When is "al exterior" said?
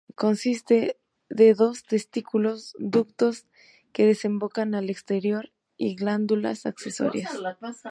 4.75-5.51